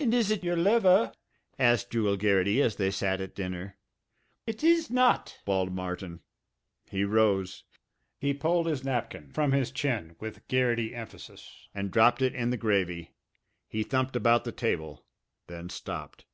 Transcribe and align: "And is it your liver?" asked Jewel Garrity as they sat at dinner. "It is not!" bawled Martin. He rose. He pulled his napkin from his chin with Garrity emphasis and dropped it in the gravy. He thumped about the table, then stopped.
"And 0.00 0.12
is 0.12 0.32
it 0.32 0.42
your 0.42 0.56
liver?" 0.56 1.12
asked 1.60 1.92
Jewel 1.92 2.16
Garrity 2.16 2.60
as 2.60 2.74
they 2.74 2.90
sat 2.90 3.20
at 3.20 3.36
dinner. 3.36 3.76
"It 4.48 4.64
is 4.64 4.90
not!" 4.90 5.38
bawled 5.44 5.72
Martin. 5.72 6.22
He 6.90 7.04
rose. 7.04 7.62
He 8.18 8.34
pulled 8.34 8.66
his 8.66 8.82
napkin 8.82 9.30
from 9.30 9.52
his 9.52 9.70
chin 9.70 10.16
with 10.18 10.48
Garrity 10.48 10.92
emphasis 10.92 11.68
and 11.72 11.92
dropped 11.92 12.20
it 12.20 12.34
in 12.34 12.50
the 12.50 12.56
gravy. 12.56 13.12
He 13.68 13.84
thumped 13.84 14.16
about 14.16 14.42
the 14.42 14.50
table, 14.50 15.06
then 15.46 15.68
stopped. 15.68 16.24